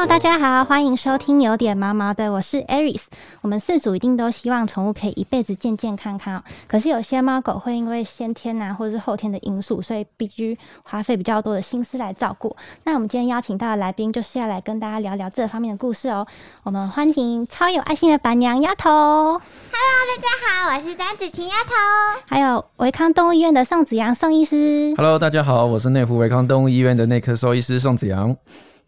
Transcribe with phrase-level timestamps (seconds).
[0.00, 3.02] Hello，大家好，欢迎收听有点毛毛的，我是 Aris。
[3.42, 6.42] 我们四组一定都希望宠物可以一辈子健健康康哦。
[6.66, 12.56] 可是有些猫狗会因为先天呐、或者是后天的因素，所以必须花费比较多的心思来照顾。
[12.84, 16.26] 那我们今天邀请到的来宾就是要来跟大家聊聊这方面的故事哦。
[16.62, 19.38] 我们欢迎超有爱心的板娘丫头，Hello，
[20.08, 20.28] 大家
[20.64, 21.72] 好，我是张子晴丫头。
[22.26, 24.94] 还有维康动物医院的宋子阳宋医师。
[24.96, 28.34] Hello，大家好，我是内湖维康动物医院的内科兽医师宋子阳。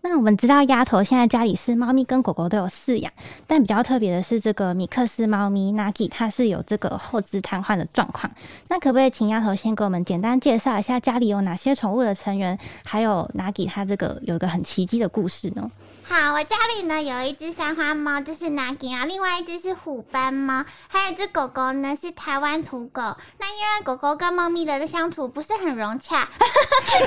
[0.05, 3.13] 那我们知道丫头现在家里是猫咪跟狗狗都有饲养，
[3.47, 8.29] 但比较特别的是这个米克斯猫咪 Nagi，它是有这个后肢瘫痪的状况。
[8.69, 15.71] 那可不可以请丫头先给我们简单介绍一下家里有哪些宠物的成员，还有 Nagi 它这个有一个很奇迹的故事呢？
[16.13, 23.01] 好，我家里呢有一只三花猫，就是 Nagi 啊，另外一只是虎斑猫，还有一只狗狗呢是台湾土狗。
[23.39, 26.29] 那因为狗狗跟猫咪的相处不是很融洽，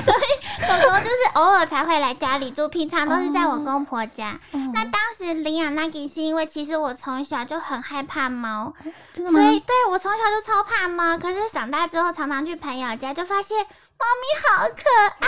[0.02, 4.40] 所以狗狗就是偶尔才会来家里住，平常都是在我公婆家。
[4.50, 8.74] 那当时领养 Nagi 是因为其实我从小就很害怕猫，
[9.14, 11.16] 所以对我从小就超怕猫。
[11.16, 13.64] 可是长大之后，常常去朋友家，就发现
[13.98, 14.82] 猫咪好可
[15.20, 15.26] 爱，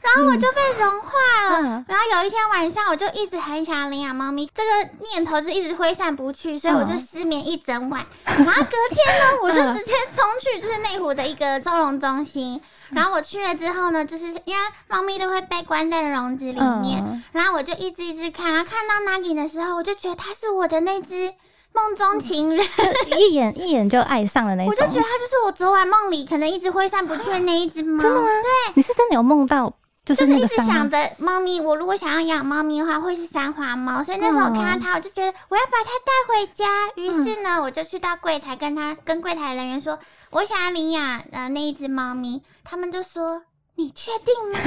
[0.00, 1.10] 然后我就被融化
[1.50, 1.60] 了。
[1.60, 8.04] 嗯然后有一天晚上，我就一直很想领养猫咪，这个念头就一直挥散不去，所以我就嗯失眠一整晚。
[8.24, 12.60] 然后隔天呢，我就直接冲去就是内湖的一个收容中心。
[12.90, 21.32] 然后我去了之后呢，就是因为猫咪都会被关在笼子里面，嗯然后我就一只一只看，然后看到 Nagi 的时候，我就觉得它是我的那只
[21.72, 22.66] 梦中情人，
[23.18, 24.70] 一眼一眼就爱上了那种。
[24.70, 28.02] 我就觉得它就是我昨晚梦里可能一直挥散不去的那一只猫。
[28.02, 28.26] 真的吗？
[28.26, 28.72] 对。
[28.74, 29.72] 你是真的有梦到，
[30.04, 34.02] 就是就是一直想着猫咪，我如果想要养猫咪的话，会是三花猫。
[34.02, 36.64] 所以那时候我看到它，我就觉得我要把它带回家。
[36.96, 39.98] 于是呢，我就去到柜台跟他跟柜台人员说，
[40.30, 42.42] 我想要领养呃那一只猫咪。
[42.70, 43.42] 他们就说
[43.76, 44.58] ：“你确定吗？”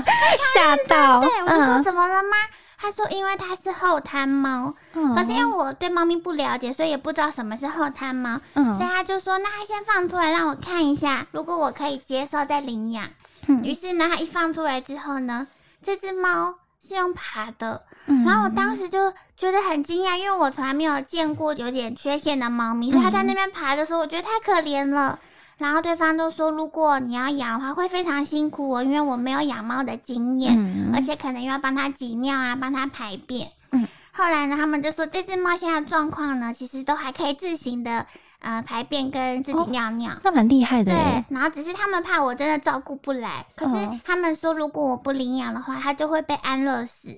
[0.54, 2.36] 吓到，对，我就说嗯怎么了吗？
[2.78, 5.14] 他说因为它是后瘫猫，嗯。
[5.14, 8.72] 可是因为我对猫咪不了解，所以也不知道什么是后瘫猫，嗯。
[8.74, 13.08] 所以他就说那他先放出来让我看一下，如果我可以接受再领养。
[13.46, 13.62] 嗯。
[13.64, 15.46] 于是呢，他一放出来之后呢，
[15.82, 16.54] 这只猫
[16.86, 18.24] 是用爬的，嗯。
[18.24, 25.18] 然后我当时就觉得很惊讶，因为我从来没有见过有点缺陷的猫咪，所以它在那边爬的时候，我觉得太可怜了。
[25.58, 33.50] 然后对方都说，如果你要养的话，会非常辛苦哦，因为我没有养猫的经验，嗯而且可能又要帮它挤尿啊，帮它排便。
[33.72, 38.06] 嗯，后来呢，他们就说这只猫现在的状况呢，其实都还可以自行的
[38.40, 40.12] 呃排便跟自己哦尿尿。
[40.22, 47.08] 那蛮厉害的对，，然后只是他们怕我真的照顾不来，可是嗯他们说如果我不领养的话，它就会被安乐死。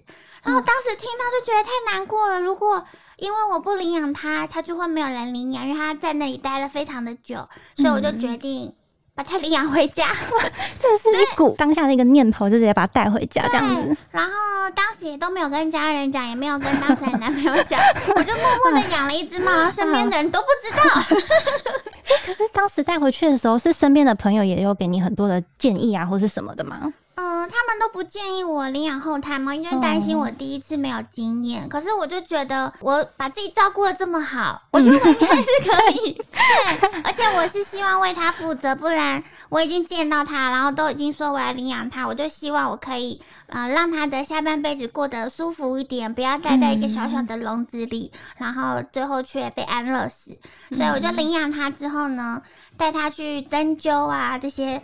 [0.45, 2.41] 然嗯后当时听到就觉得太难过了。
[2.41, 2.85] 如果
[3.19, 8.73] 因为我不领养它，它就会没有人领养，因为它在那里待了非常的久，所以我就嗯决定
[9.15, 10.13] 把它领养回家。
[10.81, 14.33] 这是一股当下的一个念头，就直接把它带回家这样子。，然后
[14.75, 17.81] 当时也都没有跟家人讲，也没有跟当时的男朋友讲，
[18.15, 21.19] 我就默默的养了一只猫，然后身边的人都不知道。
[22.25, 26.93] 可是当时带回去的时候，是身边的朋友也有给你很多的建议啊，或是什么的吗？
[27.21, 31.69] 嗯，他们都不建议我领养后胎猫，因为担心我第一次没有经验。
[31.69, 36.13] 可是我就觉得我把自己照顾的这么好，我觉得我应该 是可以。
[36.13, 50.39] 对，而且我是希望为他负责，不然我已经见到他，然后都已经说我要领养他，我就希望我可以呃让他的下半辈子过得舒服一点，不要待在一个小小的笼子里，然后最后却被安乐死。
[50.71, 52.41] 所以我就领养他之后呢，
[52.77, 54.81] 带他去针灸啊这些。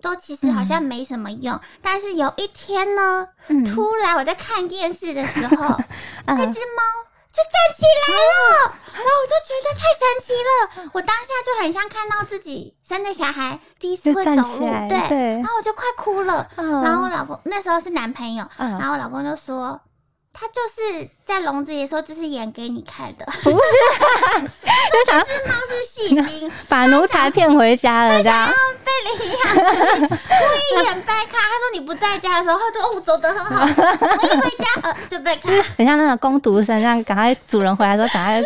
[0.00, 5.56] 都其实好像没什么用，但是有一天呢，嗯，突然我在看电视的时候，
[6.26, 6.82] 那嗯只猫
[7.32, 10.90] 就站起来了，然后我就觉得太神奇了。
[10.92, 16.48] 我当下就很像看到自己生的小孩第一次会走路，对，然，后我就快哭了。
[16.56, 19.80] 嗯然后我老公那时候是男朋友，然嗯，后我老公就说。
[20.32, 23.26] 他就是在笼子里的时候，就是演给你看的。
[23.42, 23.56] 不是，
[24.40, 25.24] 就想猫
[25.68, 28.50] 是戏精， 把奴才骗回家了，这样。
[28.82, 28.90] 被
[29.24, 31.38] 领养，故意演掰卡。
[31.38, 35.50] 他说你不在家的时候，他说哦，我走得很好， 我一回家呃就被卡。
[35.76, 38.42] 很像那个工读生，这样赶快主人回来的时候，赶快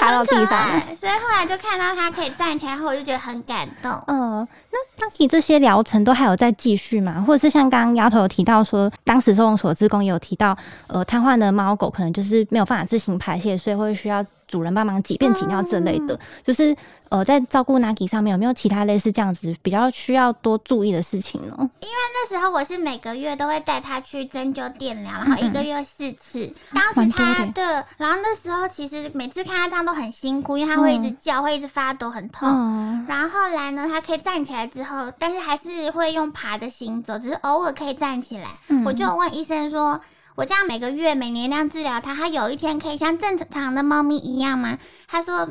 [0.00, 0.80] 趴到地上。
[0.88, 3.90] 对，所以后来就看到他可以站起来后，我就觉得很感动。
[4.06, 7.22] 嗯，那当你这些疗程都还有在继续吗？
[7.26, 10.56] 或者是像刚刚丫头有提到说，当时收容所职工也有提到，
[10.86, 16.18] 呃，瘫痪的猫狗可能就是没有办法自行排泄，所以会需要主人帮忙挤便挤尿这类的。
[16.42, 16.74] 就是
[17.10, 21.54] 呃，在照顾 Nagi 上面有没有其他类似这样子比较需要多注意的事情呢？
[21.58, 26.52] 因为那时候我是每个月都会带他去针灸电疗，然后一个月四次。
[26.72, 27.62] 当时他对，
[27.98, 32.48] 然后那时候其实每次看他这样都很辛苦，因为他会一直叫，会一直发抖，很痛。
[32.48, 38.58] 哦，然后后来呢，他可以站起来之后，但是还是会用爬的行走，只是偶尔可以站起来。
[38.68, 40.00] 嗯我就有问医生说，
[40.34, 44.78] 我这样每个月、每年这样治疗它，它有一天可以像正常的猫咪一样吗？
[45.06, 45.48] 他说。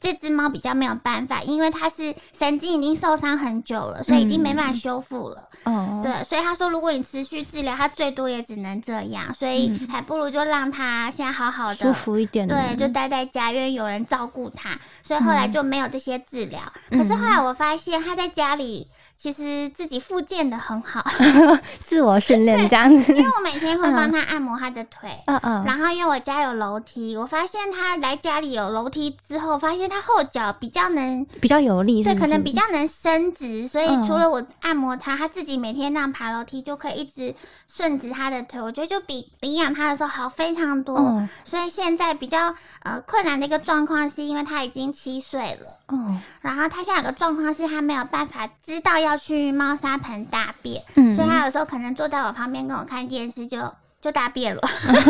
[0.00, 5.48] 这只猫比较没有办法，因为它是神经已经受伤很久了，所以已经没办法修复了。
[5.64, 12.46] 哦，对，所以他说，如果你持续治疗，它最多也只能这样，所以还不如就让它现在好好的舒服一点。
[12.46, 16.60] 对，就待在家，因为有人照顾它，所以后来就没有这些治疗。
[16.90, 18.88] 可是后来我发现，它在家里。
[19.20, 21.04] 其实自己复健的很好
[21.82, 23.12] 自我训练这样子。
[23.12, 25.64] 因为我每天会帮他按摩他的腿，嗯嗯。
[25.64, 33.68] 然后因为我家有楼梯，我发现他来家里有楼梯之后，发现他后脚比较能比较有力，对，可能比较能伸直。
[33.68, 37.34] 所以除了我按摩它，它自己每天那样爬楼梯就可以一直
[37.66, 38.62] 顺直它的腿。
[38.62, 41.22] 我觉得就比领养它的时候好非常多。
[41.44, 46.20] 所以现在比较呃困难的一个状况是因为它已经七岁了，嗯。
[46.40, 49.18] 然后它现在有个状况是它没有办法知道要。
[49.18, 53.58] 去猫砂盆大便，嗯所以它有时候可能坐在我旁边跟我看电视就。
[54.00, 54.60] 就大便了，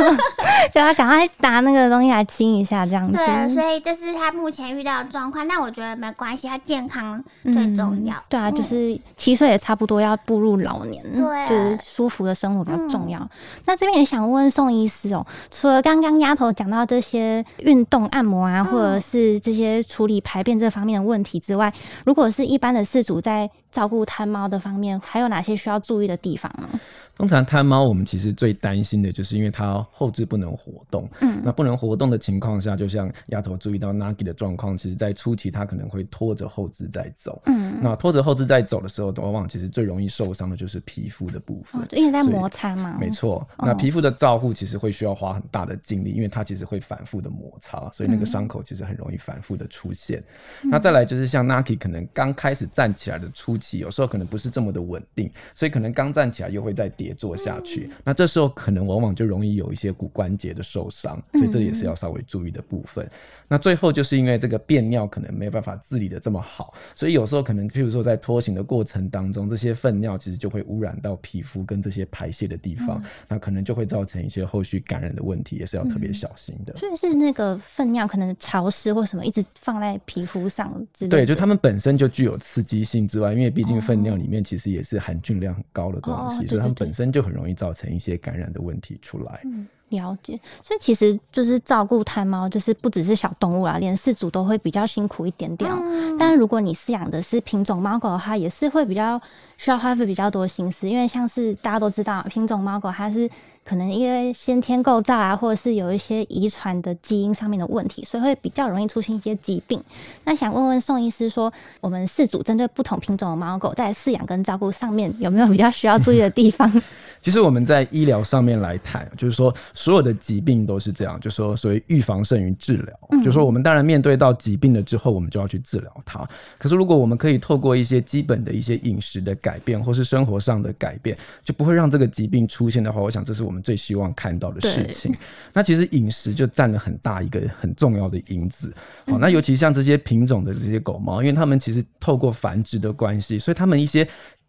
[0.72, 3.18] 叫他赶快拿那个东西来清一下，这样子。
[3.18, 5.46] 对，所以这是他目前遇到的状况。
[5.46, 8.16] 那我觉得没关系，他健康最重要。
[8.30, 13.28] 对啊，就是七岁也差不多要步入老年，对，就是舒服的生活比较重要。
[13.66, 21.70] 那这边也想问问宋医师哦，除了刚刚丫头讲到这些运动按摩啊，或者是这些处理排便这方面的问题之外，
[22.06, 26.68] 如果是一般的饲主在照顾贪猫的方面，还有哪些需要注意的地方呢？
[27.18, 31.10] 通常贪猫，我们其实最担心的就是因为它后肢不能活动。
[31.20, 37.42] 嗯，那不能活动的情况下，就像丫头注意到 Nagi 的状况，其实在初期它可能会拖着后肢在走。
[37.46, 42.96] 嗯，那拖着后肢在走的时候，往往其实最容易受伤的就是皮肤的部分，因为在摩擦嘛。
[43.00, 50.22] 没错，那皮肤的照护其实会需要花很大的精力，因为它其实会反复的摩擦，所以那个伤口其实很容易反复的出现。
[50.62, 57.07] 那再来就是像 Nagi 可能刚开始站起来的初期，有时候可能不是这么的稳定，所以可能刚站起来又会再跌。
[57.14, 63.08] 做下去，那这时候可能往往就容易有一些骨关节的受伤，所以这也是要稍微注意的部分。
[63.48, 76.76] 那最后就是因为这个便尿可能没有办法治理的这么好，所以有时候可能譬如说在拖行的过程当中，这些粪尿其实就会污染到皮肤跟这些排泄的地方，那可能就会造成一些后续感染的问题，也是要特别小心的。
[76.76, 81.10] 所以是那个粪尿可能潮湿或什么一直放在皮肤上之类。
[81.10, 86.97] 对，就它们本身就具有刺激性之外，因为毕竟粪尿里面其实也是含菌量很高的东西，所以它们本身。
[87.10, 89.40] 就很容易造成一些感染的问题出来。
[89.44, 90.40] 嗯，了解。
[90.62, 95.70] 所以其实就是照顾贪猫，就是不只是小动物啦，连饲主都会比较辛苦一点点。
[96.18, 99.20] 但如果你饲养的是品种猫狗的话，也是会比较
[99.56, 103.28] 需要花费比较多心思，因为像是大家都知道，品种猫狗它是。
[103.68, 109.78] 可能因为先天构造啊，或者是有一些遗传的基因上面的问题，所以会比较容易出现一些疾病。
[110.24, 116.82] 那想问问宋医师，说我们饲主针对不同品种的猫狗，在饲养跟照顾上面有没有比较需要注意的地方？
[117.20, 123.22] 其实我们在医疗上面来谈，就是说所有的疾病都是这样，就说所谓预防胜于治疗。
[123.22, 126.26] 就说我们当然面对到疾病了之后，我们就要去治疗它。
[126.58, 133.62] 可是如果我们可以透过一些基本的一些饮食的改变，或是生活上的改变，就不会让这个疾病出现的话，我想这是我们。
[133.68, 135.14] 最希望看到的事情，
[135.52, 138.72] 那其实饮食就占了很大一个很重要的因子。
[139.04, 144.08] 好，那尤其像这些品种的这些狗猫，因为它们其实透过繁殖的关系，所以它们一些。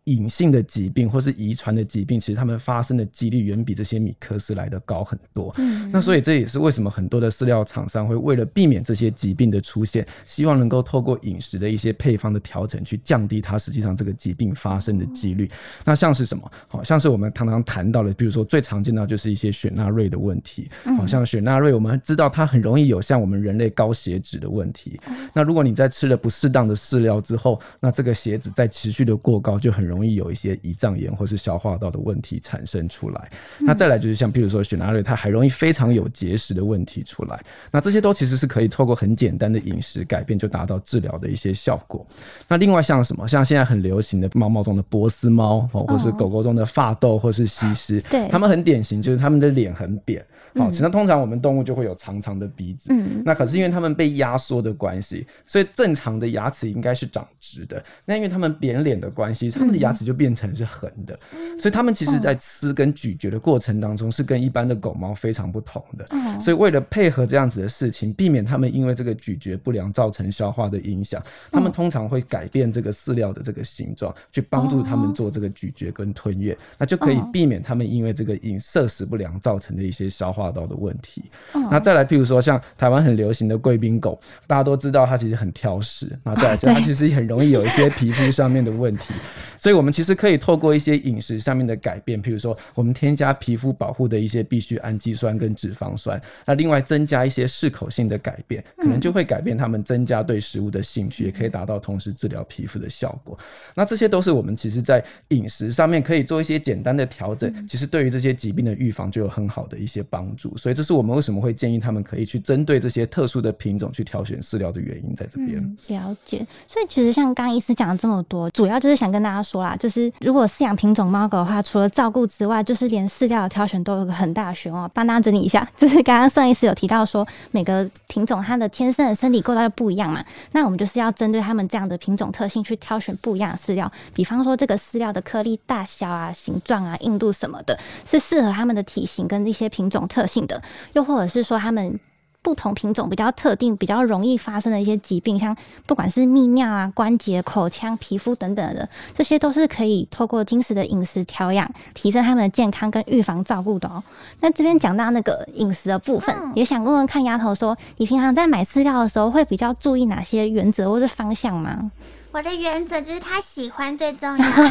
[0.10, 5.54] 隐性的疾病或是遗传的疾病，其实它们发生的几率远比这些米克斯来的高很多。
[5.57, 15.50] 嗯，那所以这也是为什么很多的饲料厂商会为了避免这些疾病的出现，希望能够透过饮食的一些配方的调整，去降低它实际上这个疾病发生的几率。
[15.86, 16.52] 那像是什么？
[16.68, 20.69] 好像是我们常常谈到的，比如说最常见到就是一些雪纳瑞的问题。
[20.98, 25.00] 好像雪纳瑞，我们知道它很容易有像我们人类高血脂的问题。
[25.33, 29.99] 那如果你在吃了不适当的饲料之后，那这个血脂在持续的过高，就很容易。
[30.00, 33.30] 容易有一些胰脏炎或是消化道的问题产生出来。
[33.60, 37.38] 那再来就是像，比如说雪纳瑞，它还容易非常有结石的问题出来。
[37.70, 42.08] 那这些都其实是可以透过很简单的饮食改变就达到治疗的一些效果。
[42.48, 50.26] 那另外像什么，像现在很流行的猫猫中的波斯猫，或是狗狗中的发豆或是西施，对，它们很典型，就是它们的脸很扁。
[50.56, 57.82] 好，其实通常我们动物就会有长长的鼻子，嗯，那可是因为它们被压缩的关系，所以正常的牙齿应该是长直的。
[58.04, 61.18] 那因为它们扁脸的关系，它们的牙齿就变成是横的，
[61.60, 66.08] 所以它们其实在吃跟咀嚼的过程当中是跟一般的狗猫非常不同的。
[66.42, 80.50] 所以为了配合这样子的事情，避免它们因为这个咀嚼不良造成消化的影响，它们通常会改变这个饲料的这个形状，去帮助它们做这个咀嚼跟吞咽，那就可以避免它们因为这个饮摄食不良造成的一些消化。
[80.52, 81.24] 道的问题，
[81.69, 89.14] 那再来，譬如说像台湾很流行的贵宾狗，大家都知道它其实很挑食，那再来， 它其实也很容易有一些皮肤上面的问题。
[89.60, 103.38] 所所以我们其实可以透过一些饮食上面的改变，譬如说我们添加皮肤保护的一些必需氨基酸跟脂肪酸，那另外增加一些适口性的改变，可能就会改变他们增加对食物的兴趣，也可以达到同时治疗皮肤的效果。
[103.76, 110.57] 那这些都是我们其实在饮食上面可以做一些简单的调整，其实对于这些疾病的预防就有很好的一些帮助。
[110.57, 115.78] 所以这是我们为什么会建议他们可以去针对这些特殊的品种去挑选饲料的原因，在这边。
[115.90, 116.44] 了解。
[116.68, 124.89] 所以其实像刚医师讲了这么多，主要就是想跟大家说啦，就是如果饲养品种猫狗的话，除了照顾之外，就是连饲料的挑选都有个很大的学问。
[124.94, 133.92] 帮大家整理一下， 就是刚刚上一次有提到说，每个品种它的天生的身体构造就不一样嘛，那我们就是要针对它们这样的品种特性去挑选不一样的饲料。
[134.13, 140.61] 比方说这个饲料的颗粒大小啊、形状啊、硬度什么的，是适合它们的体型跟一些品种特性的，
[140.94, 141.99] 又或者是说它们。
[142.42, 145.56] 不同品种比较特定、比较容易发生的一些疾病，像
[145.86, 154.02] 不管是泌尿啊、关节、口腔、皮肤等等的，这些都是可以透过定时的饮食调养，提升他们的健康跟预防照顾的哦。
[154.40, 161.92] 那这边讲到那个饮食的部分，也想问问看丫头说，你平常在买饲料的时候会比较注意哪些原则或是方向吗？
[162.31, 164.69] 我的原则就是他喜欢最重要， 主要是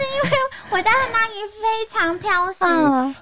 [0.00, 0.30] 因为
[0.70, 2.64] 我家的 Nagi 非常挑食，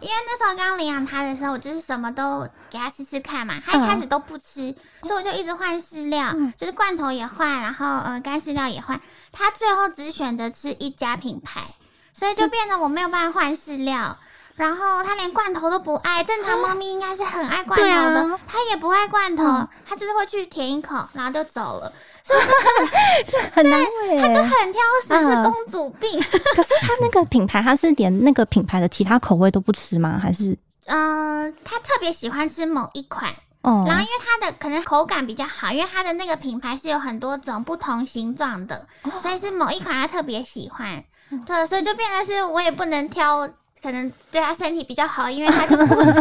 [0.00, 9.00] 因为那时候刚领养他的时候，我就是什么都给他吃吃看嘛，他一开始都不吃，所以我就一直换饲料，就是罐头也换，然后呃干饲料也换，
[9.32, 11.74] 他最后只选择吃一家品牌，
[12.14, 14.16] 所以就变得我没有办法换饲料。
[14.60, 19.42] 然后它连罐头都不爱，正常猫咪应该是很爱罐头的，它也不爱罐头，
[19.88, 21.90] 它就是会去舔一口，然后就走了，
[22.22, 22.40] 所以
[23.54, 23.82] 很难
[24.20, 26.20] 它就很挑食，是公主病。
[26.54, 30.20] 可是它那个品牌，它是连那个品牌的其他口味都不吃吗？
[30.22, 30.54] 还是？
[30.84, 38.86] 嗯，它特别喜欢吃某一款，哦，然后因为它的可能口感比较好，因为它的那个品牌是有很多种不同形状的，
[39.22, 41.02] 所以是某一款它特别喜欢，
[41.46, 43.48] 对，所以就变得是我也不能挑。
[43.82, 46.20] 可能对他身体比较好，因为他就不吃。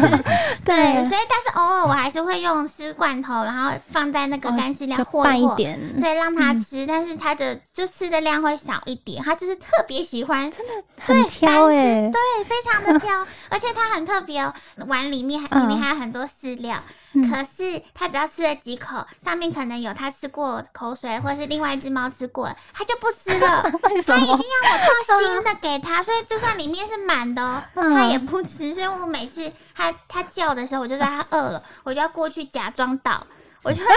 [0.63, 6.86] 对，所以但是偶尔我还是会用湿罐头，然后放在那个干饲料和一点，对，让他吃。
[6.88, 14.54] 但是他的就吃的量会少一点，他就是特别喜欢，真的很挑哎，对，非常的挑，而且他很特别哦，
[14.88, 16.82] 碗里面里面还有很多饲料。
[17.13, 23.63] 可是他只要吃了几口，上面可能有他吃过口水，或是另外一只猫吃过，他就不吃了。
[23.84, 24.20] 为什么？
[24.20, 28.74] 他一定要我倒新的给他，所以就算里面是满的，他也不吃。
[28.74, 33.25] 所以我每次他他叫的时候，我就知道他饿了，我就要过去假装倒。
[33.62, 33.94] 我就真的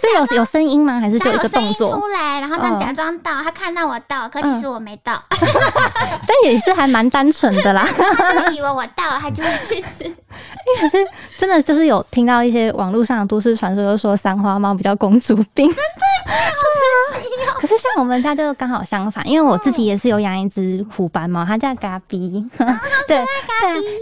[0.00, 0.98] 是有有声音吗？
[0.98, 5.22] 还是就一个动作出来，然后这样假装到，他看到我到，可其实我没倒。
[5.30, 10.04] 但也是还蛮单纯的啦， 他以为我到了，他就会去吃。
[10.80, 10.98] 可是
[11.38, 15.66] 真的就是有听到一些网络上的都市传说，就说三花猫比较公主病。
[15.66, 22.44] 真的，可是像我们家就刚好相反，因为我自己也是有养一只虎斑猫，它叫嘎比。
[23.06, 23.18] 对，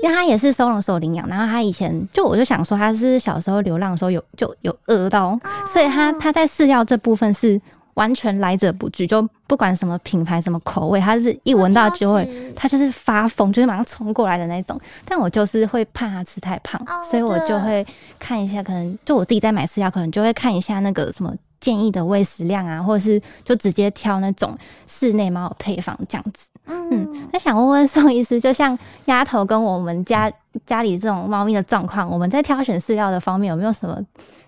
[0.03, 4.75] 因为它也是收容所领养，然后它以前就我就想说，它是小时候流浪的时候有就有。
[4.87, 5.39] 饿到，
[5.73, 7.61] 所以它它在饲料这部分是
[7.95, 14.81] 完全来者不拒，就不管什么品牌、什么口味，它是一闻到就会，它就是发疯，就是马上冲过来的那种。
[15.05, 17.87] 但我就是会怕它吃太胖，所以我就会
[18.19, 26.49] 看一下，可能就我自己在买饲料，可能就会看一下那个什么建议的喂食量啊，或者是就直接挑那种室内猫配方这样子。
[26.67, 30.33] 嗯，那想问问宋医师，就像丫头跟我们家
[30.67, 33.97] 家里这种猫咪的状况，我们在挑选饲料的方面有没有什么？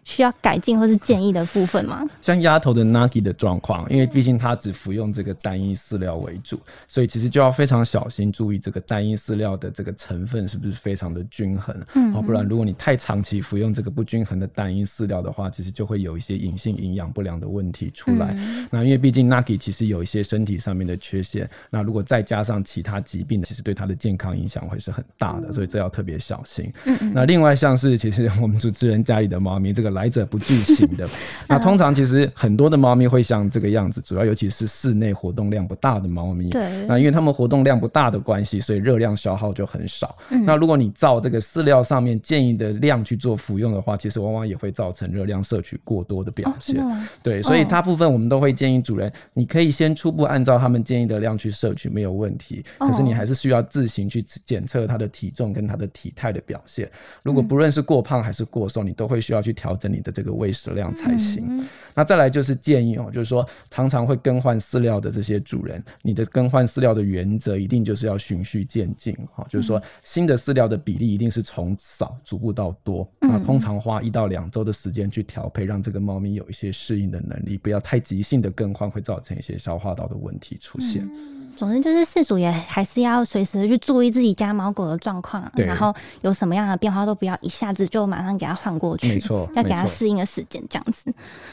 [0.06, 2.08] 需要改进或是建议的部分吗？
[2.22, 11.76] 像丫头的 Nagi 的状况，因为毕竟它只服用这个单一饲料为主，所以其实就要非常小心注意这个单一饲料的这个成分是不是非常的均衡。
[11.94, 18.32] 嗯，不然如果你太长期服用这个不均衡的单一饲料的话，其实就会有一些隐性营养不良的问题出来。
[18.70, 26.72] 那因为毕竟 Nagi 其实有一些身体上面的缺陷，那如果再加上其他疾病，其实对它的健康影响会是很大的，所以这要特别小心。
[26.84, 29.95] 嗯，那另外像是其实我们主持人家里的猫咪这个。
[29.96, 31.08] 来者不拒型的，
[31.48, 36.50] 那通常其实很多的猫咪会像这个样子，主要尤其是室内活动量不大的猫咪。
[36.50, 40.16] 对，那因为它们活动量不大的关系，所以热量消耗就很少。
[40.44, 46.76] 那如果你照这个饲料上面建议的量去做服用的话，其实往往也会造成热量摄取过多的表现。
[47.22, 52.62] 对，所以大部分我们都会建议主人，你可以先初步按照他们建议的量去摄取，没有问题。
[52.78, 56.90] 可是你还是需要自行去检测它的体重跟它的体态的表现。
[57.22, 59.85] 如果不论是过胖还是过瘦，你都会需要去调整。
[59.86, 61.44] 着你的这个喂食量才行。
[61.48, 81.02] 嗯那再来就是建议哦，就是说常常会更换饲料的这些主人，你的更换饲料的原则一定就是要循序渐进哈、哦，就是说新的饲料的比例一定是从少逐步到多，那嗯通常花一到两周的时间去调配，让这个猫咪有一些适应的能力，不要太急性的更换，会造成一些消化道的问题出现。
[81.10, 91.12] 嗯总之就是饲主也还是要随时去注意自己家猫狗的状况，然后有什么样的变化都不要一下子就马上给它换过去，没错要给它适应的时间这样子。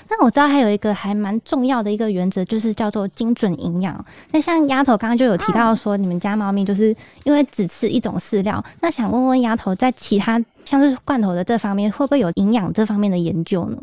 [0.09, 4.05] 那我知道还有一个还蛮重要的一个原则，就是叫做精准营养。
[4.31, 13.77] 那像丫头刚刚就有提到说，你们家猫咪就是因为只吃一种饲料，那想问问丫头，在其他像是罐头的这方面，会不会有营养这方面的研究呢？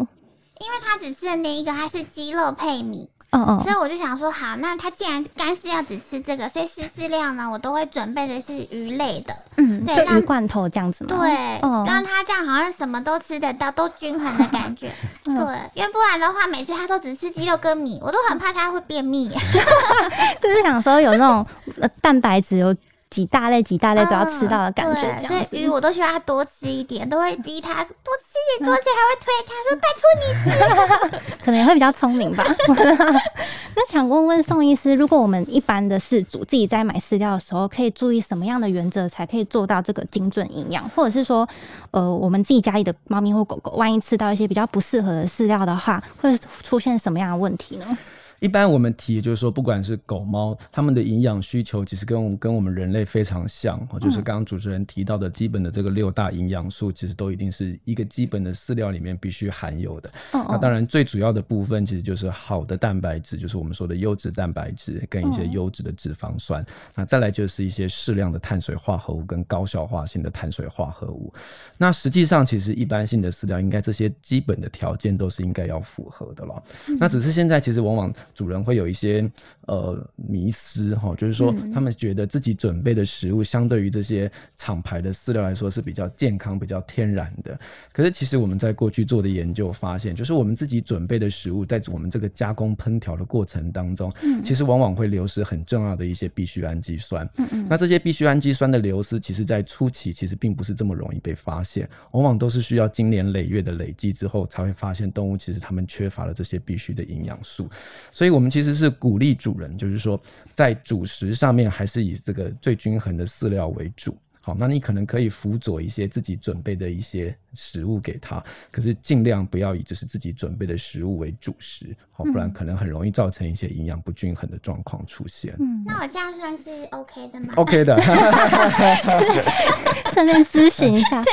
[0.60, 11.16] 因为它只吃的那一个，它是鸡肉配米，嗯嗯所以我就想说，好，那他既然干饲料只吃这个，所以湿饲料呢，我都会准备的是鱼类的，嗯，对鱼罐头这样子吗？
[11.16, 14.90] 对，哦让它这样好像什么都吃得到，都均衡的感觉。
[15.26, 19.28] 嗯对，因为不然的话，每次他都只吃鸡肉跟米，我都很怕他会便秘。
[20.40, 21.46] 就是想说有那种
[21.80, 22.74] 呃蛋白质有
[23.10, 25.36] 几大类几大类都要吃到的感觉，所。
[25.36, 31.36] 以鱼我都希望他多吃一点，都会逼他多吃一点，多吃，还会推他说拜托你吃。
[31.44, 32.44] 可能也会比较聪明吧。
[33.74, 40.88] 那想问问宋医师，如果我们一般的饲主自己在买饲料的时候，可以注意什么样的原则才可以做到这个精准营养？
[40.90, 41.48] 或者是说，
[41.90, 47.98] 呃，我们自己家里的猫咪或狗狗，万一吃到一些比较不适合的饲料的话，会出现什么样的问题呢？
[48.40, 60.10] 一般我们提就是说，不管是狗猫，它们的营养需求其实跟我们跟我们人类非常像，哦就是刚刚主持人提到的基本的这个六大营养素，其实都一定是一个基本的饲料里面必须含有的。
[60.32, 66.64] 哦那当然，最主要的部分其实就是好的蛋白质，就是我们说的优质蛋白质跟一些嗯优质的脂肪酸。
[66.94, 71.32] 那再来就是一些适量的碳水化合物跟高效化性的碳水化合物。
[71.76, 76.62] 那实际上，其实一般性的饲料应该这些基本的条件都是应该要符合的了。
[76.98, 79.30] 那只是现在其实往往主人会有一些
[79.66, 87.60] 呃迷失哈，就是说嗯他们觉得自己准备的食物相对于这些厂牌的饲料来说是比较健康、比较天然的。
[87.92, 97.28] 可是其实我们在过去做的研究发现，就是我们自己准备的食物，在我们这个加工烹调的过程当中，嗯其实往往会流失很重要的一些必需氨基酸。
[97.36, 107.68] 嗯嗯那这些必需氨基酸的流失，其实在初期其实并不是这么容易被发现，往往都是需要经年累月的累积之后，才会发现动物其实它们缺乏了这些必需的营养素。
[108.10, 110.20] 所以我们其实是鼓励主人，就是说
[110.54, 114.16] 在主食上面还是以这个最均衡的饲料为主。
[114.42, 125.54] 好，那你可能可以辅佐一些自己准备的一些食物给他，可是尽量不要以就是自己准备的食物为主食，好，不然嗯可能很容易造成一些营养不均衡的状况出现。
[125.58, 128.00] 嗯，那我这样算是 OK 的吗？OK 的，
[130.14, 131.20] 顺便咨询一下。
[131.22, 131.32] 对，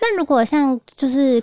[0.00, 1.42] 那如果像就是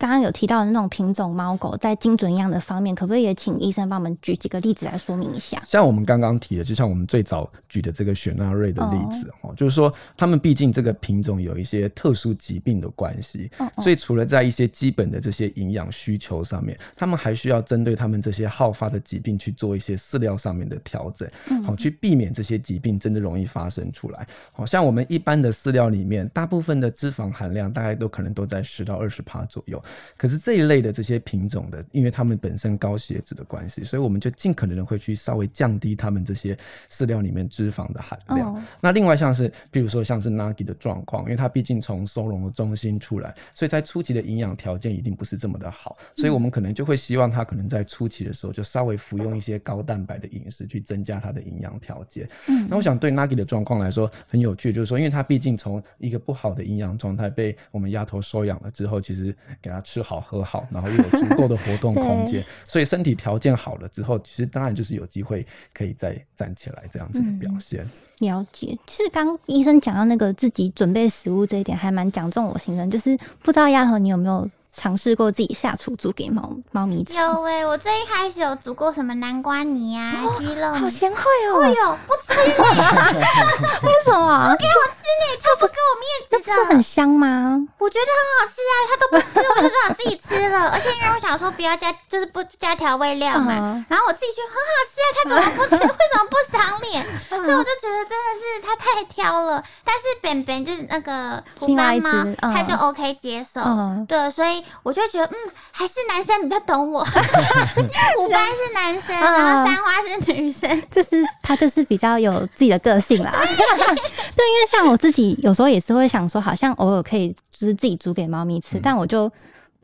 [0.00, 5.62] 刚刚有提到的那种品种猫狗，在精准营养的方面，可不可以也请医生帮我们举几个例子来说明一下？
[5.66, 13.50] 像我们刚刚提的，就像我们最早举的这个雪纳瑞的例子哦，就是说他们毕竟这个品种有一些特殊疾病的关系，
[13.82, 24.26] 所以除了在一些基本的这些营养需求上面，他们还需要针对他们这些好发的疾病去做一些饲料上面的调整，嗯好、去避免这些疾病真的容易发生出来。
[24.52, 29.82] 好、像我们一般的饲料里面，大部分的脂肪含量大概都可能都在十到二十帕左右，
[30.16, 36.56] 可是这一类的这些品种的，因为它们本身高血脂的关系，所以我们就尽可能的会去稍微降低它们这些
[36.90, 38.54] 饲料里面脂肪的含量。
[38.54, 52.28] 哦那另外像是，比如说像是 Nagi 的状况，因为它毕竟从收容的中心出来，所以在初期的营养条件一定不是这么的好，所以我们可能就会希望它可能在初期的时候就稍微服用一些高蛋白的饮食，去增加它的营养条件。
[52.48, 67.88] 嗯那我想对 Nagi 的状况来说很有趣，就是说，因为它毕竟从一个不好的营养状态被我们丫头收养了之后，其实给它吃好喝好，然后又有足够的活动空间，所以身体条件好了之后，其实当然就是有机会可以再站起来这样子的表现。
[68.18, 72.90] 了解，其实刚医生讲到那个自己准备食物这一点，还蛮讲中我心声。
[72.90, 77.14] 就是不知道丫头你有没有尝试过自己下厨煮给猫猫咪吃？
[77.14, 81.60] 有诶、我最一开始有煮过什么南瓜泥啊、鸡肉，好贤惠哦！
[81.62, 83.14] 哎呦，不吃呢，
[83.82, 84.50] 为什么？
[84.56, 86.40] 不给我吃呢，他不给我面子的。
[86.40, 87.58] 不是很香吗？
[87.78, 90.70] 我觉得很好吃啊，他都不吃，我就只好自己吃了。
[90.72, 95.74] 而且因为我想说不要加，就是不加调味料嘛，嗯然后我自己觉得很好吃啊，他怎么不吃？
[95.82, 97.04] 为什么不赏脸？
[97.30, 99.62] 嗯所以我就觉得真的是他太挑了。
[99.84, 103.60] 但是扁扁就是那个虎斑猫他就 OK 接受。
[103.62, 105.36] 嗯对，所以我就觉得，嗯，
[105.70, 107.00] 还是男生比较懂我。
[108.18, 110.82] 五班是男生，嗯然后三花是女生。
[110.90, 113.32] 就是他就是比较有自己的个性啦。
[113.40, 119.30] 对，因为像我自己有时候也是会想说，好像偶尔可以就是自己煮给猫咪吃，但我就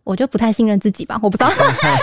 [0.05, 1.51] 我就不太信任自己吧，我不知道，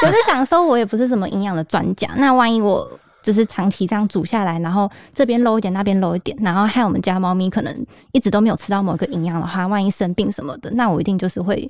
[0.01, 2.89] 我就想说，我也不是什么营养的专家，那万一我
[3.21, 11.69] 就是长期这样煮下来，然后这边漏一点，那边漏一点，然后害我们家猫咪可能一直都没有吃到某个营养的话，万一生病什么的，那我一定就是会。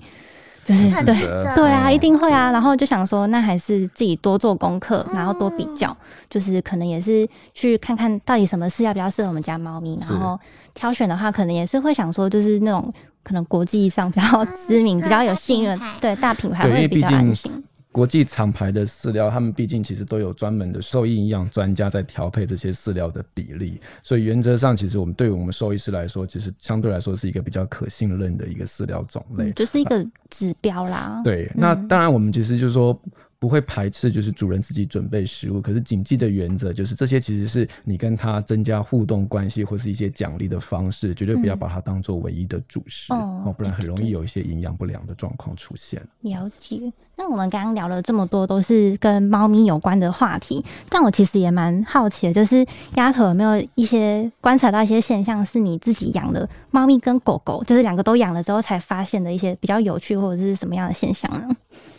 [0.63, 1.15] 就是对
[1.55, 2.51] 对啊，一定会啊。
[2.51, 5.95] 然后就想说，那还是自己多做功课，然后多比较，
[6.29, 9.97] 就是可能也是去看看到底什么饲料比较适合我们家猫咪。
[10.09, 10.39] 然后
[10.73, 17.51] 挑选的话，可能也是会想说，就是那种可能国际上比较知名、对比较有信任对大品牌会比较安心。
[17.93, 29.45] 国际厂牌的饲料，他们毕竟其实都有专门的兽医营养专家在调配这些饲料的比例，所以原则上，其实我们对于我们兽医师来说，其实相对来说是一个比较可信任的一个饲料种类。
[29.45, 31.21] 嗯，就是一个指标啦。
[31.23, 32.99] 对，那嗯当然我们其实就是说。
[33.43, 35.59] 不会排斥，就是主人自己准备食物。
[35.59, 46.01] 可是谨记的原则就是，这些其实是你跟他增加互动关系或是一些奖励的方式，绝对不要嗯把它当做唯一的主食哦哦，不然很容易有一些营养不良的状况出现。
[46.21, 46.89] 了解。
[47.17, 61.53] 那我们刚刚聊了这么多，都是跟猫咪有关的话题，但我其实也蛮好奇的，就是丫头有没有一些观察到一些现象，是你自己养的猫咪跟狗狗，就是两个都养了之后才发现的一些比较有趣或者是什么样的现象呢？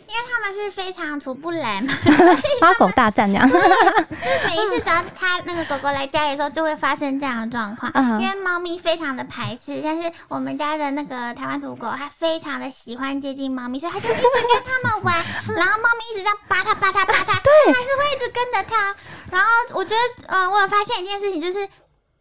[0.07, 1.93] 因为他们是非常处不来嘛，
[2.61, 3.49] 猫狗大战这样，
[4.47, 7.91] 每一次只要他那个狗狗来家里的时候，就会发生这样的状况。
[7.95, 8.21] 嗯。
[8.21, 15.15] 因为猫咪非常的排斥，但是我们家的那个台湾土狗，它非常的喜欢接近猫咪，所以它就一直跟它们玩，
[15.57, 18.95] 然后猫咪一直这样扒它扒它扒它，它还是会一直跟着它。
[19.31, 21.67] 然后我觉得，呃，我有发现一件事情，就是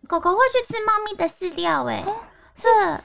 [0.08, 2.14] 狗狗会去吃猫咪的饲料、欸，哎，
[2.56, 3.02] 这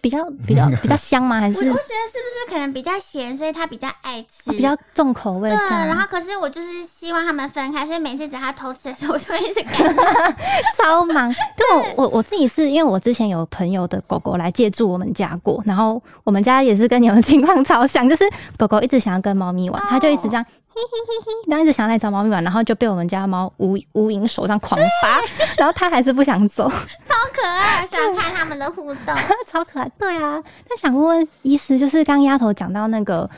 [0.00, 1.40] 比较比较 比较香吗？
[1.40, 10.34] 还是我我觉得是不是可能比较咸，所以他比较爱吃，比较重口味对，然后可是我就是希望他们分开，所以每次只要他偷吃的时候，我就会一直赶他。
[10.76, 11.32] 超忙。
[11.56, 18.24] 对我我我自己是因为我之前有朋友的狗狗来借住我们家过，然后我们家也是跟你们情况超像，就是
[18.56, 20.44] 狗狗一直想要跟猫咪玩，它就一直这样。
[20.74, 25.20] 嘿嘿嘿嘿，然后一直想来找猫咪玩，然后就被我们家猫无无影手上狂扒，
[25.58, 26.68] 然后它还是不想走，
[27.04, 29.14] 超可爱，喜欢看他们的互动。
[29.46, 29.90] 超可爱。
[29.98, 33.28] 对啊，那想问问医师，就是刚丫头讲到那个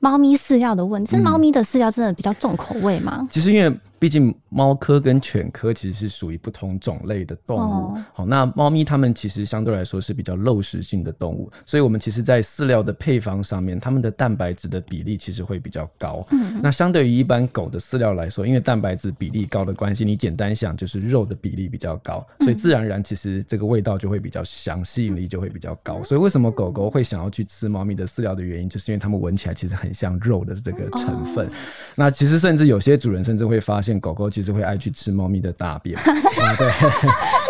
[0.00, 3.26] 猫咪饲料的问题，是嗯猫咪的饲料真的比较重口味吗？
[3.30, 7.60] 其实因为毕竟猫科跟犬科其实是属于不同种类的动物。
[7.60, 16.26] 哦好，那猫咪它们其实相对来说是比较肉食性的动物，所以我们其实在饲料的配方上面，它们的蛋白质的比例其实会比较高。
[16.32, 26.02] 嗯那相对于一般狗的饲料来说，因为蛋白质比例高的关系，你简单想就是肉的比例比较高，所以自然而然其实这个味道就会比较香，吸引力就会比较高。
[26.02, 31.48] 所以为什么狗狗会想要去吃猫咪的饲料的原因，就是因为它们闻起来其实很像肉的这个成分。
[31.94, 35.96] 那其实甚至有些主人甚至会发现，狗狗其实会爱去吃猫咪的大便。
[35.98, 36.02] 啊，
[36.58, 36.70] 对，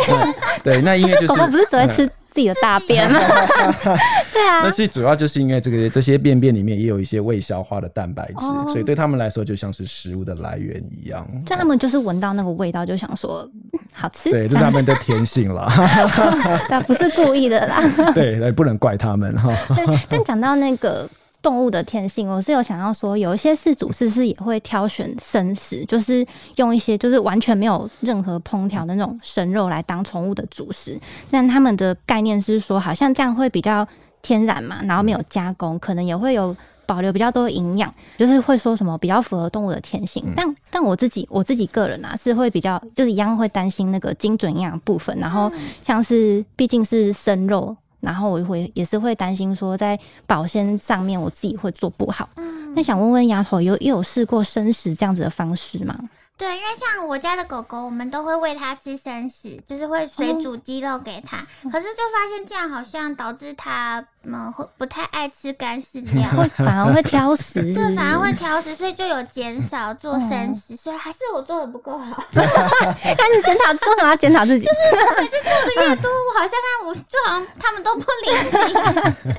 [0.07, 0.35] 对
[0.75, 3.19] 对，那因为就是狗狗不是只会吃自己的大便吗？
[4.33, 11.27] 对啊那，是主要就是因为这个这些便便里面也有一些未消化的蛋白质，哦所以对他们来说就像是食物的来源一样。
[11.45, 14.31] 就他们就是闻到那个味道，就想说嗯好吃。
[14.31, 15.65] 对，这是他们的 天性啦。
[16.71, 17.83] 啊，不是故意的啦。
[18.15, 19.53] 对，对，不能怪他们哈。
[19.75, 21.09] 对，但讲到那个
[21.43, 26.25] 动物的天性，我是有想要说，有一些饲主是不是也会挑选生食，就是
[26.57, 30.99] 用一些就是完全没有任何烹调的那种生肉来当宠物的主食？
[31.31, 33.87] 那他们的概念是说，好像这样会比较
[34.23, 36.57] 天然嘛，然后没有加工，可能也会有。
[36.85, 40.23] 保留比较多的营养，就是会说什么比较符合动物的天性。
[40.37, 45.51] 但但我自己我自己个人啊，是会比较就是一样会担心那个精准营养部分，然后
[45.81, 52.29] 像是毕竟是生肉，然后我会也是会担心说在保鲜上面我自己会做不好。
[52.37, 55.95] 嗯那想问问丫头，有也有试过生食这样子的方式吗？
[56.43, 61.47] 对，因为像我家的狗狗，我们都会喂它吃生食，就是会水煮鸡肉给它。
[61.71, 72.25] 可是就发现这样好像导致它嗯会不太爱吃干饲 料，会反而会挑食， 对，反而会挑食，所以就有减少做生哦食，所以还是我做的不够好。
[72.35, 72.43] 开
[73.33, 74.67] 始检讨，为什么要检讨自己？
[74.67, 79.33] 就是每次做的越多，我好像他我就好像他们都不领情。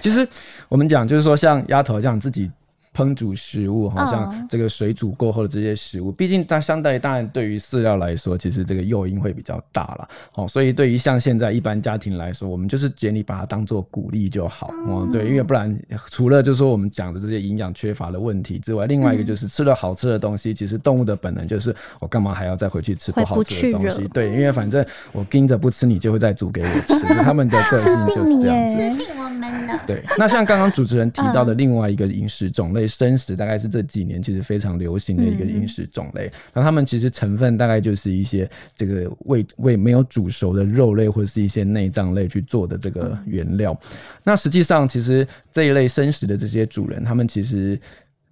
[0.00, 0.28] 其实
[0.68, 2.48] 我们讲就是说，像丫头这样自己。
[2.94, 10.08] 烹煮食物，好嗯像这个水煮过后的这些食物，毕竟它相对当然对于饲料来说，其实这个诱因会比较大了。
[10.34, 14.70] 哦，所以对于像现在一般家庭来说，我们就是建议把它当做鼓励就好。
[14.86, 15.76] 哦，对，因为不然
[16.10, 23.90] 除了就是说我们讲的这些营养缺乏的问题之外，另外一个就是吃了好吃的东西，其实动物的本能就是我干嘛还要再回去吃不好吃的东？
[23.90, 27.04] 西对，因为反正我盯着不吃，你就会再煮给我吃。
[27.24, 28.76] 他们的个性就是这样子。
[28.76, 29.78] 指定我们的。
[29.86, 36.30] 对，那像刚刚主持人提到的另外一个饮食种类，类生食，大概是这几年其实非常流行的一个饮食种类。
[36.52, 43.78] 那它们其实成分大概就是一些这个未未没有煮熟的肉类或者是一些内脏类去做的这个原料。
[44.22, 47.78] 那实际上，其实这一类生食的这些主人，他们其实。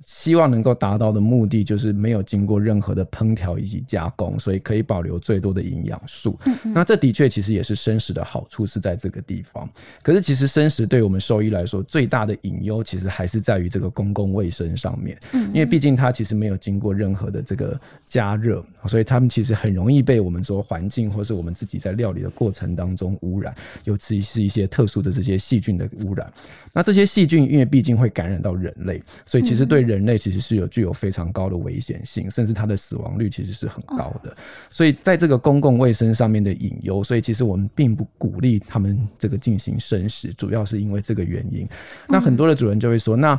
[0.04, 6.38] 希望能够达到的目的就是没有经过任何的烹调以及加工，所以可以保留最多的营养素。
[6.74, 9.68] 那这的确其实也是生食的好处是在这个地方。
[10.02, 15.16] 可是其实生食对我们兽医来说最大的隐忧，其实还是在于这个公共卫生上面。
[15.32, 26.32] 因为毕竟它其实没有经过任何的这个加热，所以它们其实很容易被我们说环境或是我们自己在料理的过程当中污染，尤其是一些特殊的这些细菌的污染。
[26.72, 29.91] 那这些细菌因为毕竟会感染到人类，所以其实对人。
[29.92, 34.34] 人类其实是有具有非常高的危险性，甚至它的死亡率其实是很高的。
[34.70, 41.68] 所以在这个公共卫生上面的隐忧，所以其实我们并不鼓励他们这个进行生食，主要是因为这个原因。
[42.08, 43.38] 那很多的主人就会说，那。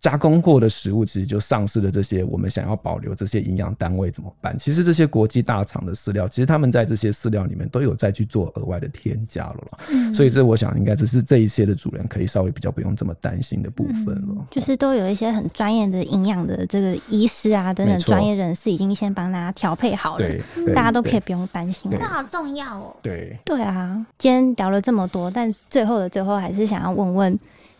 [0.00, 4.56] 加工过的食物其实就丧失了这些我们想要保留这些营养单位怎么办？
[4.56, 9.78] 其实这些国际大厂的饲料，其实他们在这些饲料里面都有再去做额外的添加了了。
[9.90, 14.46] 嗯，所以这我想应该只是这一些的主人可以稍微比较不用这么担心的部分了。
[14.50, 21.90] 就是都有一些很专业的营养的这个医师啊等等专业人士已经先帮大家调配好了，对，大家都可以不用担心。
[21.90, 22.96] 这好重要哦。
[23.02, 27.38] 对，对啊，今天聊了这么多，但最后的最后还是想要问问。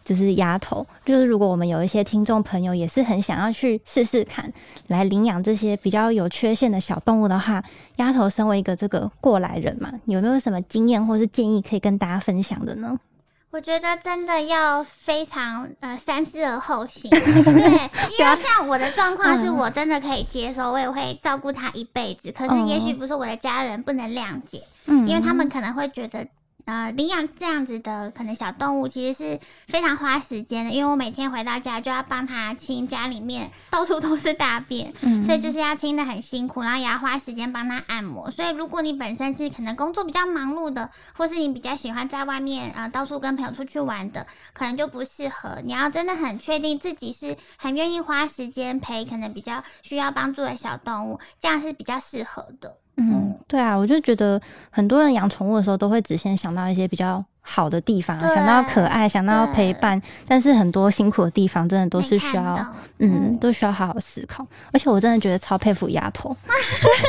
[0.08, 4.50] 就是丫头，就是如果我们有一些听众朋友也是很想要去试试看，
[4.86, 7.62] 来领养这些比较有缺陷的小动物的话，
[7.96, 12.98] 丫头身为一个这个过来人嘛，有没有什么经验或是建议可以跟大家分享的呢？
[13.50, 26.26] 我觉得真的要非常呃三思而后行， 对，因为像我的状况是我真的可以接受，我也会照顾他一辈子，可是也许不是我的家人不能谅解，嗯，因为他们可能会觉得。
[26.68, 38.30] 呃，领养这样子的可能小动物其实是非常花时间的，因为我每天回到家就要帮它清家里面到处都是大便，嗯，所以就是要清的很辛苦，然后也要花时间帮它按摩。
[38.30, 45.62] 所以如果你本身是可能工作比较忙碌的，或是你比较喜欢在外面呃到处跟朋友出去玩的，可能就不适合。
[45.64, 52.76] 你要真的很确定自己是很愿意花时间陪可能比较需要帮助的小动物，这样是比较适合的。
[52.98, 64.46] 嗯，对啊，我就觉得很多人养宠物的时候都会只先想到一些比较好的地方，想到可爱，想到陪伴，但是很多辛苦的地方真的都是需要，嗯，都需要好好思考。
[64.72, 66.36] 而且我真的觉得超佩服丫头，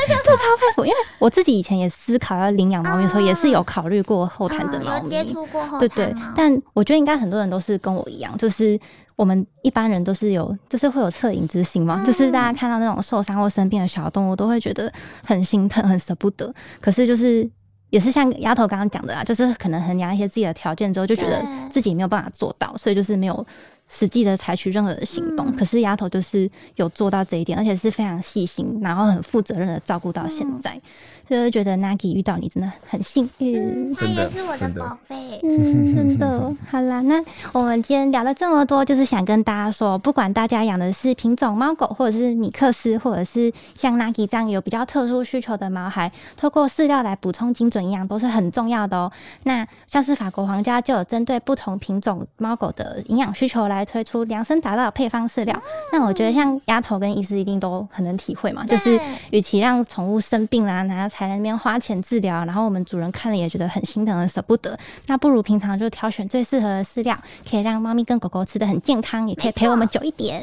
[0.08, 8.80] 真的超佩服，因为我自己以前也思考要领养猫咪的时候，也是有考虑过后台的猫咪，接触过后对对，但我觉得应该很多人都是跟我一样，就是。
[9.16, 14.90] 我们一般人都是有，就是会有恻隐之心嘛，就是大家看到那种受伤或生病的小动物，都会觉得
[15.22, 16.50] 很心疼、很舍不得。
[16.80, 17.46] 可是就是
[17.90, 23.46] 也是像丫头刚刚讲的啊，就是可能衡量一些自己的条件之后，就觉得自己没有办法做到，所以就是没有。
[23.92, 30.80] 实际的采取任何的行动，可是丫头就是有做到这一点，而且是非常细心，然后很负责任的照顾到现在，
[31.28, 33.92] 所以觉得 Nagi 遇到你真的很幸运。
[33.94, 36.54] 他也是我的宝贝，嗯，真的。
[36.70, 37.20] 好啦，那
[37.52, 49.10] 我们今天聊了这么多，就是想跟大家说，不管大家养的是品种猫狗，或者是米克斯，或者是像 Nagi 这样有比较特殊需求的毛孩，透过饲料来补充精准营养都是很重要的哦。
[49.42, 53.79] 那像是法国皇家就有针对不同品种猫狗的营养需求来。
[53.84, 55.62] 推出量身打造的配方饲料，
[55.92, 58.64] 那我觉得像丫头跟医师一定都很能体会嘛。
[58.64, 58.98] 就是
[59.30, 70.42] 与其让宠物生病啦，然后才在那边花钱治疗，然后我们主人看了也觉得很心疼、很舍不得，那不如平常就挑选最适合的饲料，可以让猫咪跟狗狗吃的很健康，也可以陪我们久一点。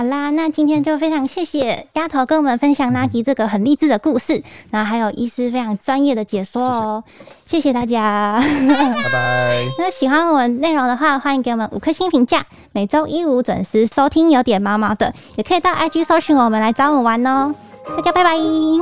[0.00, 7.04] 好啦，那今天就非常谢谢丫头跟我们分享 Nagi 这个很励志的故事，然后还有医师非常专业的解说哦，
[7.44, 9.62] 谢谢大家，拜拜。
[9.78, 12.46] 那喜欢我们内容的话，欢迎给我们五颗星评价。
[12.72, 17.54] 每周一五准时收听，有点毛毛的，也可以到 IG 搜寻我们来找我们玩哦。
[17.84, 18.38] 大家拜拜，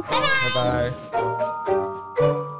[0.09, 0.21] 拜拜，
[0.55, 0.93] 拜
[2.23, 2.58] 拜。